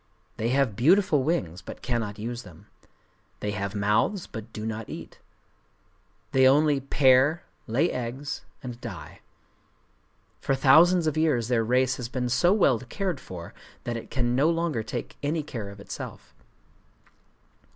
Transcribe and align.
They 0.37 0.49
have 0.49 0.75
beautiful 0.75 1.21
wings, 1.21 1.61
but 1.61 1.83
cannot 1.83 2.17
use 2.17 2.41
them. 2.41 2.65
They 3.39 3.51
have 3.51 3.75
mouths, 3.75 4.25
but 4.25 4.51
do 4.51 4.65
not 4.65 4.89
eat. 4.89 5.19
They 6.31 6.47
only 6.47 6.79
pair, 6.79 7.43
lay 7.67 7.91
eggs, 7.91 8.43
and 8.63 8.81
die. 8.81 9.21
For 10.39 10.55
thousands 10.55 11.05
of 11.05 11.17
years 11.17 11.49
their 11.49 11.63
race 11.63 11.97
has 11.97 12.09
been 12.09 12.29
so 12.29 12.51
well 12.51 12.79
cared 12.79 13.19
for, 13.19 13.53
that 13.83 13.95
it 13.95 14.09
can 14.09 14.33
no 14.35 14.49
longer 14.49 14.81
take 14.81 15.17
any 15.21 15.43
care 15.43 15.69
of 15.69 15.79
itself. 15.79 16.33